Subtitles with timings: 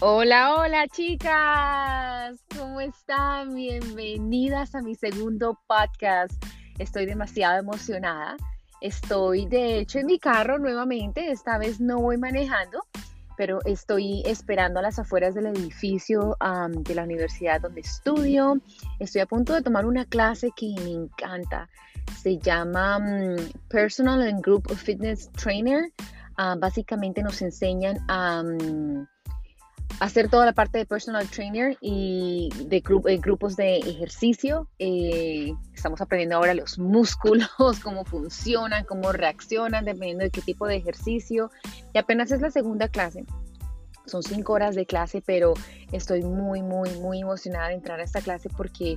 [0.00, 3.52] Hola, hola chicas, ¿cómo están?
[3.52, 6.32] Bienvenidas a mi segundo podcast.
[6.78, 8.36] Estoy demasiado emocionada.
[8.80, 12.78] Estoy de hecho en mi carro nuevamente, esta vez no voy manejando,
[13.36, 16.36] pero estoy esperando a las afueras del edificio
[16.70, 18.60] de la universidad donde estudio.
[19.00, 21.68] Estoy a punto de tomar una clase que me encanta.
[22.22, 23.36] Se llama mm,
[23.68, 25.92] Personal and Group Fitness Trainer.
[26.36, 28.44] Ah, básicamente nos enseñan a
[30.00, 34.68] hacer toda la parte de personal trainer y de eh, grupos de ejercicio.
[34.78, 37.48] Eh, estamos aprendiendo ahora los músculos,
[37.82, 41.50] cómo funcionan, cómo reaccionan, dependiendo de qué tipo de ejercicio.
[41.92, 43.24] Y apenas es la segunda clase.
[44.06, 45.54] Son cinco horas de clase, pero
[45.92, 48.96] estoy muy, muy, muy emocionada de entrar a esta clase porque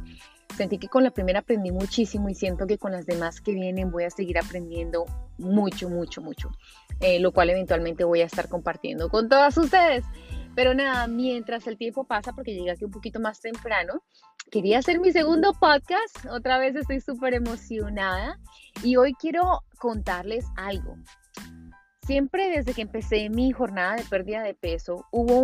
[0.55, 3.91] sentí que con la primera aprendí muchísimo y siento que con las demás que vienen
[3.91, 5.05] voy a seguir aprendiendo
[5.37, 6.51] mucho, mucho, mucho.
[7.01, 10.05] Eh, lo cual eventualmente voy a estar compartiendo con todas ustedes.
[10.55, 14.03] Pero nada, mientras el tiempo pasa, porque llegué aquí un poquito más temprano,
[14.49, 16.25] quería hacer mi segundo podcast.
[16.29, 18.37] Otra vez estoy súper emocionada
[18.83, 20.97] y hoy quiero contarles algo.
[22.05, 25.39] Siempre desde que empecé mi jornada de pérdida de peso, hubo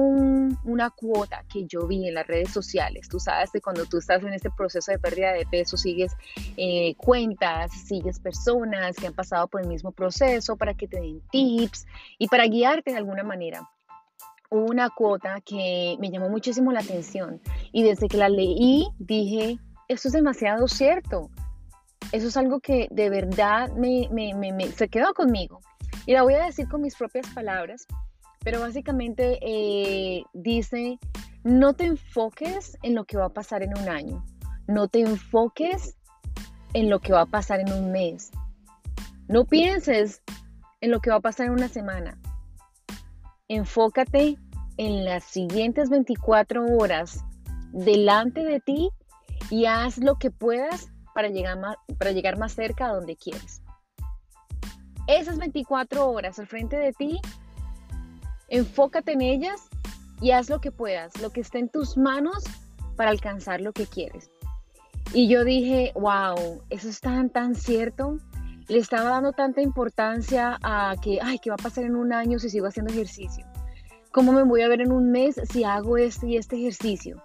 [0.65, 3.07] una cuota que yo vi en las redes sociales.
[3.07, 6.13] Tú sabes que cuando tú estás en este proceso de pérdida de peso, sigues
[6.57, 11.21] eh, cuentas, sigues personas que han pasado por el mismo proceso para que te den
[11.31, 11.85] tips
[12.17, 13.69] y para guiarte de alguna manera
[14.49, 20.07] una cuota que me llamó muchísimo la atención y desde que la leí dije, esto
[20.07, 21.29] es demasiado cierto.
[22.11, 24.09] Eso es algo que de verdad me,
[24.75, 25.59] se quedó conmigo.
[26.05, 27.85] Y la voy a decir con mis propias palabras,
[28.43, 30.99] pero básicamente eh, dice,
[31.43, 34.23] no te enfoques en lo que va a pasar en un año,
[34.67, 35.97] no te enfoques
[36.73, 38.31] en lo que va a pasar en un mes,
[39.27, 40.21] no pienses
[40.79, 42.17] en lo que va a pasar en una semana,
[43.47, 44.37] enfócate
[44.77, 47.23] en las siguientes 24 horas
[47.71, 48.89] delante de ti
[49.49, 53.61] y haz lo que puedas para llegar más, para llegar más cerca a donde quieres.
[55.07, 57.19] Esas 24 horas al frente de ti,
[58.49, 59.69] enfócate en ellas
[60.21, 62.43] y haz lo que puedas, lo que esté en tus manos
[62.95, 64.29] para alcanzar lo que quieres.
[65.13, 68.17] Y yo dije, wow, eso es tan, tan cierto.
[68.67, 72.37] Le estaba dando tanta importancia a que, ay, ¿qué va a pasar en un año
[72.37, 73.45] si sigo haciendo ejercicio?
[74.11, 77.23] ¿Cómo me voy a ver en un mes si hago este y este ejercicio?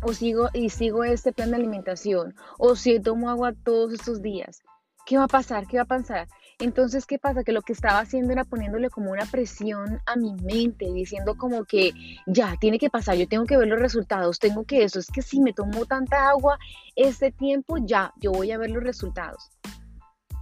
[0.00, 2.34] O sigo y sigo este plan de alimentación.
[2.58, 4.62] O si tomo agua todos estos días.
[5.04, 5.66] ¿Qué va a pasar?
[5.66, 6.28] ¿Qué va a pasar?
[6.58, 7.44] Entonces, ¿qué pasa?
[7.44, 11.64] Que lo que estaba haciendo era poniéndole como una presión a mi mente, diciendo como
[11.64, 11.92] que
[12.26, 15.20] ya, tiene que pasar, yo tengo que ver los resultados, tengo que eso, es que
[15.20, 16.58] si me tomo tanta agua
[16.96, 19.50] este tiempo, ya, yo voy a ver los resultados.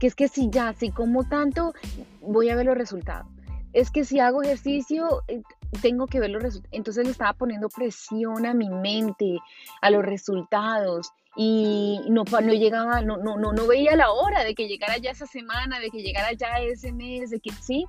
[0.03, 1.75] Que es que si ya, si como tanto,
[2.21, 3.29] voy a ver los resultados
[3.73, 5.43] es que si hago ejercicio, eh,
[5.81, 6.77] tengo que ver los resultados.
[6.77, 9.39] Entonces le estaba poniendo presión a mi mente,
[9.81, 11.11] a los resultados.
[11.37, 15.91] Y no, no llegaba, no, veía la hora de que llegara ya esa semana, de
[15.91, 17.87] que llegara ya ese mes, de que sí.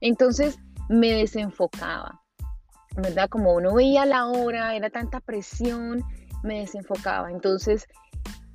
[0.00, 2.22] Entonces me desenfocaba,
[2.96, 3.28] ¿verdad?
[3.28, 6.02] Como no veía la hora, era tanta presión,
[6.42, 7.30] me desenfocaba.
[7.30, 7.86] Entonces,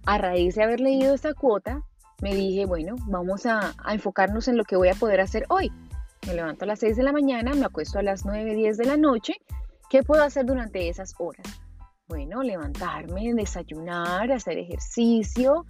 [0.07, 1.83] a raíz de haber leído esta cuota,
[2.21, 5.71] me dije, bueno, vamos a, enfocarnos en lo que voy a poder hacer hoy.
[6.27, 8.85] Me levanto a las 6 de la mañana, me acuesto a las 9, 10 de
[8.85, 9.33] la noche.
[9.89, 11.45] ¿Qué puedo hacer durante esas horas?
[12.07, 15.65] Bueno, levantarme, desayunar, hacer ejercicio,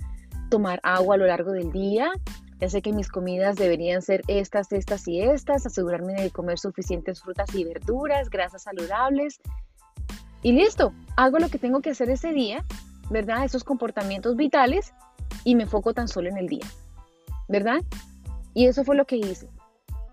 [0.50, 2.12] tomar agua a lo largo del día.
[2.60, 7.22] Ya sé que mis comidas deberían ser estas, estas y estas, asegurarme de comer suficientes
[7.22, 9.40] frutas y verduras, grasas saludables.
[10.44, 12.66] Y listo, hago lo que tengo que hacer ese día,
[13.10, 13.46] ¿verdad?
[13.46, 14.94] Esos comportamientos vitales
[15.44, 16.66] y me enfoco tan solo en el día,
[17.48, 17.82] ¿verdad?
[18.54, 19.50] Y eso fue lo que hice.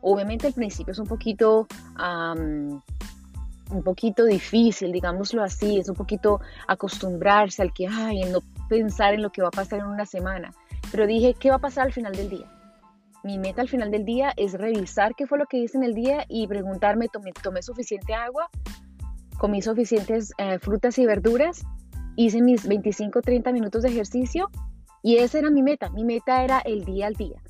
[0.01, 1.67] Obviamente al principio es un poquito,
[1.99, 9.23] un poquito difícil, digámoslo así, es un poquito acostumbrarse al que, ay, no pensar en
[9.23, 10.53] lo que va a pasar en una semana.
[10.91, 12.47] Pero dije, ¿qué va a pasar al final del día?
[13.25, 15.95] Mi meta al final del día es revisar qué fue lo que hice en el
[15.95, 18.49] día y preguntarme, ¿tomé, tomé suficiente agua?
[19.39, 21.65] ¿Comí suficientes eh, frutas y verduras?
[22.17, 24.51] ¿Hice mis 25 30 minutos de ejercicio?
[25.03, 25.91] Y esa era mi meta.
[25.91, 27.41] Mi meta era el día al día.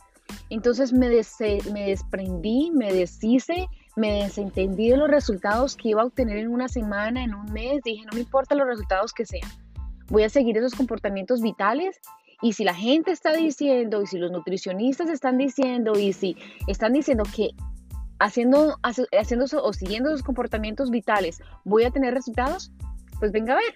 [0.51, 3.67] Entonces me, desprendí, me deshice,
[3.97, 7.83] me desentendí de los resultados que iba a obtener en una semana, en un mes.
[7.85, 9.51] Dije, no me importa los resultados que sean.
[10.09, 12.01] Voy a seguir esos comportamientos vitales
[12.41, 16.37] y si la gente está diciendo, y si los nutricionistas están diciendo, y si
[16.67, 17.51] están diciendo que
[18.21, 22.73] haciendo, haciendo o siguiendo esos comportamientos vitales voy a tener resultados,
[23.19, 23.75] pues venga a ver,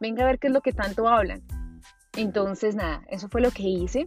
[0.00, 1.42] venga a ver qué es lo que tanto hablan.
[2.16, 4.06] Entonces, nada, eso fue lo que hice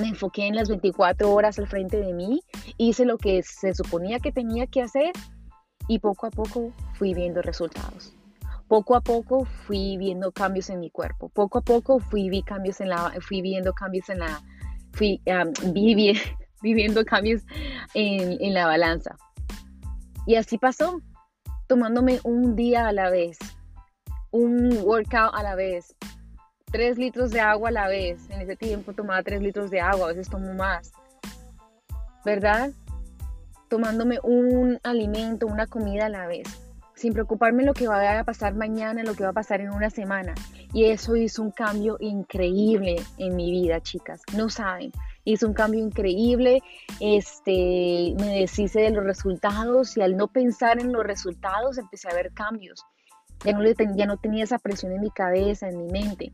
[0.00, 2.42] me enfoqué en las 24 horas al frente de mí,
[2.78, 5.12] hice lo que se suponía que tenía que hacer
[5.88, 8.14] Y poco a poco fui viendo resultados.
[8.68, 11.28] Poco a poco fui viendo cambios en mi cuerpo.
[11.28, 14.40] Poco a poco fui, vi cambios en la, fui viendo cambios en la,
[14.92, 15.20] fui
[16.62, 17.42] viviendo cambios
[17.94, 19.16] en, en la balanza.
[20.26, 21.02] Y así pasó,
[21.66, 23.38] tomándome un día a la vez,
[24.30, 25.94] un workout a la vez,
[26.72, 28.28] tres litros de agua a la vez.
[28.30, 30.92] En ese tiempo tomaba tres litros de agua, a veces tomo más.
[32.24, 32.70] ¿Verdad?
[33.68, 36.48] Tomándome un alimento, una comida a la vez,
[36.94, 39.90] sin preocuparme lo que va a pasar mañana, lo que va a pasar en una
[39.90, 40.34] semana.
[40.72, 44.22] Y eso hizo un cambio increíble en mi vida, chicas.
[44.36, 44.92] No saben,
[45.24, 46.62] hizo un cambio increíble.
[47.00, 52.14] Este, me deshice de los resultados y al no pensar en los resultados empecé a
[52.14, 52.82] ver cambios.
[53.44, 53.64] Ya no,
[53.96, 56.32] ya no tenía esa presión en mi cabeza, en mi mente.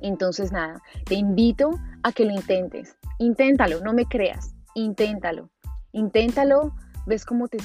[0.00, 1.70] Entonces, nada, te invito
[2.02, 2.96] a que lo intentes.
[3.18, 4.54] Inténtalo, no me creas.
[4.74, 5.50] Inténtalo.
[5.92, 6.74] Inténtalo,
[7.06, 7.58] ves cómo te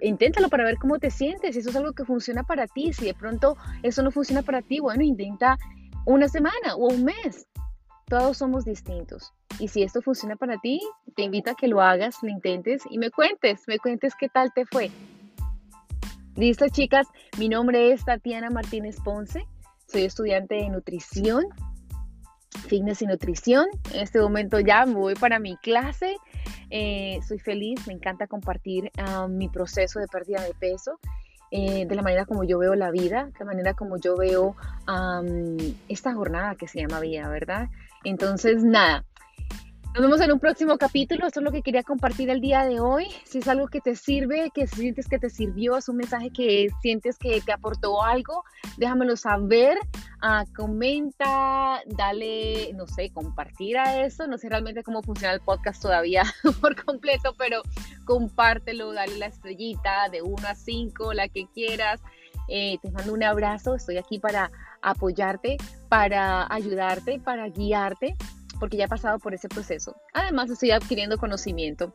[0.00, 1.54] inténtalo para ver cómo te sientes.
[1.54, 4.62] Si eso es algo que funciona para ti, si de pronto eso no funciona para
[4.62, 5.58] ti, bueno, intenta
[6.06, 7.46] una semana o un mes.
[8.06, 9.32] Todos somos distintos.
[9.58, 10.80] Y si esto funciona para ti,
[11.16, 14.52] te invito a que lo hagas, lo intentes y me cuentes, me cuentes qué tal
[14.52, 14.90] te fue.
[16.36, 17.06] Listo, chicas.
[17.38, 19.46] Mi nombre es Tatiana Martínez Ponce.
[19.94, 21.44] Soy estudiante de nutrición,
[22.66, 23.66] fitness y nutrición.
[23.92, 26.16] En este momento ya me voy para mi clase.
[26.68, 30.98] Eh, soy feliz, me encanta compartir ah, mi proceso de pérdida de peso.
[31.52, 34.56] Eh, de la manera como yo veo la vida, de la manera como yo veo
[35.86, 37.68] esta jornada que se llama vida, ¿verdad?
[38.02, 39.04] Entonces, nada,
[39.94, 41.24] nos vemos en un próximo capítulo.
[41.24, 43.06] Esto es lo que quería compartir el día de hoy.
[43.24, 46.66] Si es algo que te sirve, que sientes que te sirvió, es un mensaje que
[46.82, 48.42] sientes que te aportó algo,
[48.76, 49.78] déjamelo saber.
[50.20, 54.26] Uh, comenta, dale, no sé, compartir a eso.
[54.26, 56.24] No sé realmente cómo funciona el podcast todavía
[56.60, 57.62] por completo, pero
[58.04, 62.00] compártelo, dale la estrellita de 1 a 5, la que quieras.
[62.48, 63.76] Eh, te mando un abrazo.
[63.76, 64.50] Estoy aquí para
[64.82, 65.56] apoyarte,
[65.88, 68.16] para ayudarte, para guiarte
[68.58, 69.96] porque ya he pasado por ese proceso.
[70.12, 71.94] Además, estoy adquiriendo conocimiento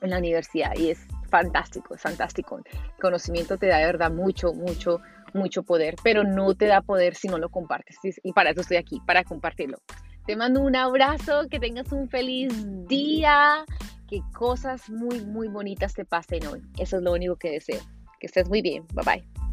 [0.00, 2.60] en la universidad y es fantástico, es fantástico.
[3.00, 5.00] Conocimiento te da de verdad mucho, mucho,
[5.34, 7.96] mucho poder, pero no te da poder si no lo compartes.
[8.22, 9.78] Y para eso estoy aquí, para compartirlo.
[10.26, 12.52] Te mando un abrazo, que tengas un feliz
[12.86, 13.64] día,
[14.06, 16.62] que cosas muy, muy bonitas te pasen hoy.
[16.78, 17.80] Eso es lo único que deseo.
[18.20, 18.86] Que estés muy bien.
[18.94, 19.47] Bye bye.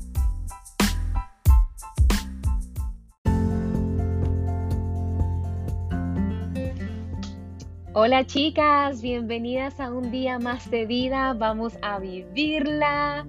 [7.97, 13.25] Hola chicas, bienvenidas a un día más de vida, vamos a vivirla.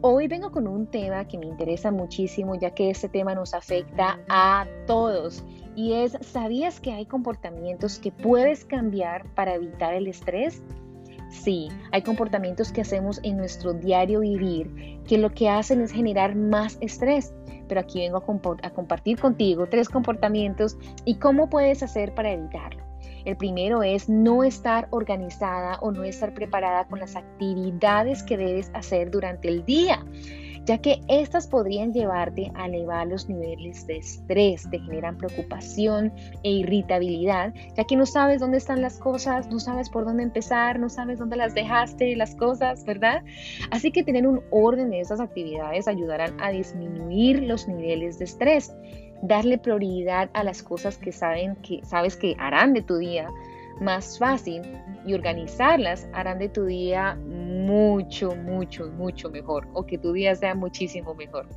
[0.00, 4.18] Hoy vengo con un tema que me interesa muchísimo ya que este tema nos afecta
[4.28, 5.44] a todos
[5.76, 10.60] y es, ¿sabías que hay comportamientos que puedes cambiar para evitar el estrés?
[11.30, 16.34] Sí, hay comportamientos que hacemos en nuestro diario vivir que lo que hacen es generar
[16.34, 17.32] más estrés.
[17.68, 22.89] Pero aquí vengo a, a compartir contigo tres comportamientos y cómo puedes hacer para evitarlo.
[23.24, 28.70] El primero es no estar organizada o no estar preparada con las actividades que debes
[28.74, 30.04] hacer durante el día
[30.64, 36.12] ya que estas podrían llevarte a elevar los niveles de estrés, te generan preocupación
[36.42, 40.78] e irritabilidad, ya que no sabes dónde están las cosas, no sabes por dónde empezar,
[40.78, 43.22] no sabes dónde las dejaste las cosas, ¿verdad?
[43.70, 48.72] Así que tener un orden de esas actividades ayudarán a disminuir los niveles de estrés
[49.22, 53.28] darle prioridad a las cosas que, saben que sabes que harán de tu día
[53.80, 54.62] más fácil
[55.06, 60.54] y organizarlas harán de tu día mucho, mucho, mucho mejor o que tu día sea
[60.54, 61.48] muchísimo mejor.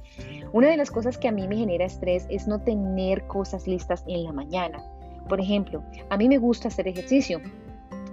[0.54, 4.04] Una de las cosas que a mí me genera estrés es no tener cosas listas
[4.08, 4.84] en la mañana.
[5.28, 7.42] Por ejemplo, a mí me gusta hacer ejercicio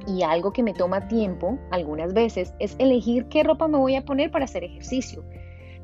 [0.06, 4.04] y algo que me toma tiempo algunas veces es elegir qué ropa me voy a
[4.04, 5.24] poner para hacer ejercicio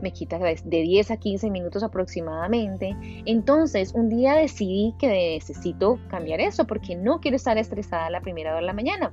[0.00, 2.96] me quita de 10 a 15 minutos aproximadamente.
[3.24, 8.50] Entonces, un día decidí que necesito cambiar eso porque no quiero estar estresada la primera
[8.50, 9.12] hora de la mañana,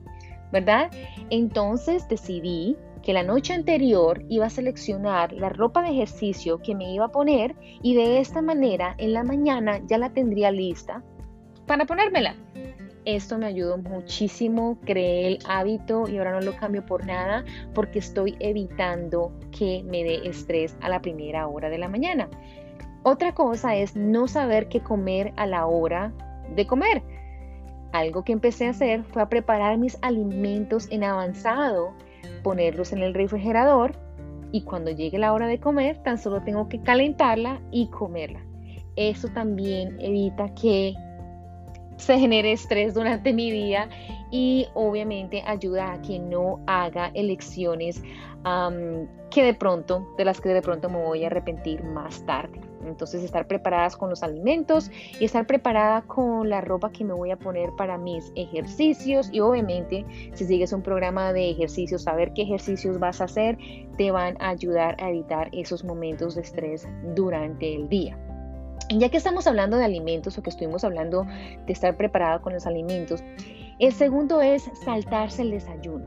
[0.52, 0.92] ¿verdad?
[1.30, 6.94] Entonces decidí que la noche anterior iba a seleccionar la ropa de ejercicio que me
[6.94, 11.04] iba a poner y de esta manera en la mañana ya la tendría lista
[11.68, 12.36] para ponérmela.
[13.05, 17.43] Esto me ayudó muchísimo, creé el hábito y ahora no lo cambio por nada
[17.74, 22.29] porque estoy evitando que me dé estrés a la primera hora de la mañana.
[23.03, 26.13] Otra cosa es no saber qué comer a la hora
[26.55, 27.03] de comer.
[27.91, 31.93] Algo que empecé a hacer fue a preparar mis alimentos en avanzado,
[32.41, 33.98] ponerlos en el refrigerador
[34.53, 38.39] y cuando llegue la hora de comer tan solo tengo que calentarla y comerla.
[38.95, 40.93] Eso también evita que
[41.98, 43.90] se genere estrés durante mi día
[44.32, 48.02] y obviamente ayuda a que no haga elecciones
[49.30, 52.60] que de pronto, de las que de pronto me voy a arrepentir más tarde.
[52.86, 57.32] Entonces estar preparadas con los alimentos y estar preparada con la ropa que me voy
[57.32, 62.42] a poner para mis ejercicios y obviamente si sigues un programa de ejercicios, saber qué
[62.42, 63.58] ejercicios vas a hacer
[63.98, 68.18] te van a ayudar a evitar esos momentos de estrés durante el día.
[68.90, 71.25] Ya que estamos hablando de alimentos o que estuvimos hablando
[71.66, 73.24] de estar preparado con los alimentos,
[73.80, 76.06] el segundo es saltarse el desayuno.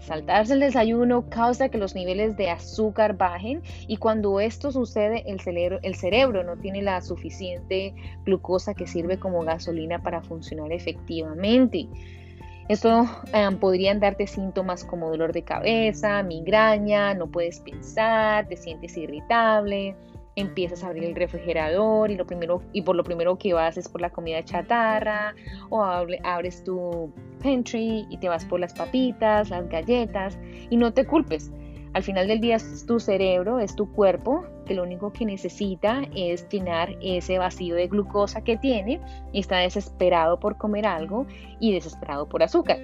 [0.00, 5.40] Saltarse el desayuno causa que los niveles de azúcar bajen y cuando esto sucede el
[5.40, 7.94] cerebro, el cerebro no tiene la suficiente
[8.24, 11.88] glucosa que sirve como gasolina para funcionar efectivamente.
[12.68, 18.96] Esto eh, podrían darte síntomas como dolor de cabeza, migraña, no puedes pensar, te sientes
[18.96, 19.94] irritable,
[20.36, 23.88] empiezas a abrir el refrigerador y, lo primero, y por lo primero que vas es
[23.88, 25.34] por la comida chatarra
[25.70, 27.12] o abres tu
[27.42, 30.38] pantry y te vas por las papitas, las galletas
[30.70, 31.50] y no te culpes.
[31.94, 36.02] Al final del día es tu cerebro, es tu cuerpo, que lo único que necesita
[36.16, 39.00] es llenar ese vacío de glucosa que tiene
[39.32, 41.26] y está desesperado por comer algo
[41.60, 42.78] y desesperado por azúcar.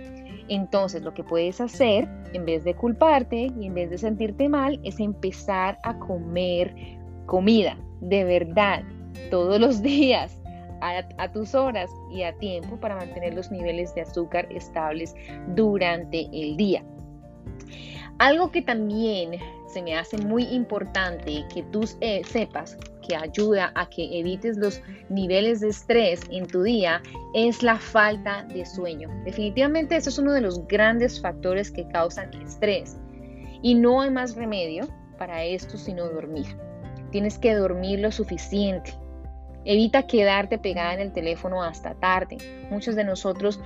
[0.48, 4.78] Entonces lo que puedes hacer, en vez de culparte y en vez de sentirte mal,
[4.84, 6.74] es empezar a comer
[7.30, 8.82] comida, de verdad,
[9.30, 10.36] todos los días,
[10.80, 15.14] a, tus horas y a tiempo para mantener los niveles de azúcar estables
[15.54, 16.82] durante el día.
[18.18, 23.88] Algo que también se me hace muy importante que tú eh, sepas que ayuda a
[23.88, 27.00] que evites los niveles de estrés en tu día
[27.34, 29.08] es la falta de sueño.
[29.24, 32.98] Definitivamente eso es uno de los grandes factores que causan estrés
[33.62, 36.56] y no hay más remedio para esto sino dormir.
[37.10, 38.92] Tienes que dormir lo suficiente.
[39.64, 42.38] Evita quedarte pegada en el teléfono hasta tarde.
[42.70, 43.60] Muchos de nosotros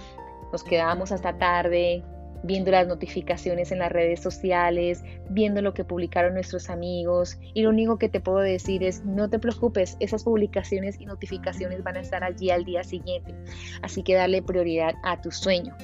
[0.50, 2.02] nos quedamos hasta tarde
[2.44, 7.38] viendo las notificaciones en las redes sociales, viendo lo que publicaron nuestros amigos.
[7.54, 11.82] Y lo único que te puedo decir es, no te preocupes, esas publicaciones y notificaciones
[11.82, 13.34] van a estar allí al día siguiente.
[13.82, 15.74] Así que dale prioridad a tu sueño.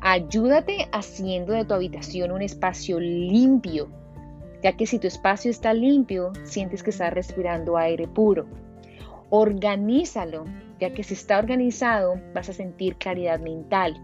[0.00, 3.88] Ayúdate haciendo de tu habitación un espacio limpio,
[4.62, 8.46] ya que si tu espacio está limpio, sientes que estás respirando aire puro.
[9.30, 10.44] Organízalo,
[10.80, 13.96] ya que si está organizado, vas a sentir claridad mental.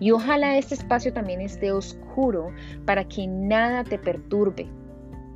[0.00, 2.50] Y ojalá este espacio también esté oscuro
[2.84, 4.66] para que nada te perturbe,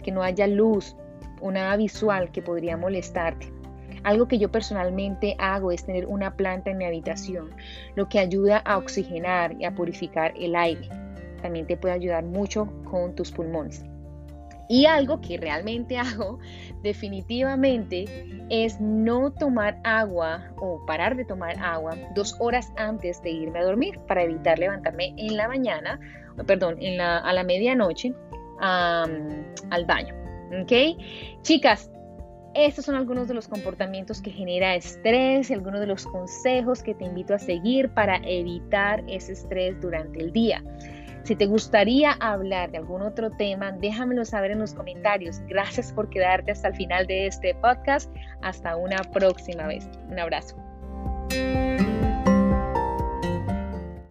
[0.02, 0.96] que no haya luz
[1.40, 3.52] o nada visual que podría molestarte.
[4.04, 7.50] Algo que yo personalmente hago es tener una planta en mi habitación,
[7.94, 10.88] lo que ayuda a oxigenar y a purificar el aire.
[11.42, 13.84] También te puede ayudar mucho con tus pulmones.
[14.68, 16.38] Y algo que realmente hago
[16.82, 18.04] definitivamente
[18.50, 23.64] es no tomar agua o parar de tomar agua dos horas antes de irme a
[23.64, 25.98] dormir para evitar levantarme en la mañana,
[26.46, 28.14] perdón, a la medianoche
[28.60, 30.14] al baño.
[30.62, 30.72] ¿Ok?
[31.42, 31.90] Chicas,
[32.54, 37.04] estos son algunos de los comportamientos que genera estrés algunos de los consejos que te
[37.04, 40.62] invito a seguir para evitar ese estrés durante el día.
[41.28, 45.42] Si te gustaría hablar de algún otro tema, déjamelo saber en los comentarios.
[45.46, 48.10] Gracias por quedarte hasta el final de este podcast.
[48.40, 49.86] Hasta una próxima vez.
[50.08, 50.56] Un abrazo.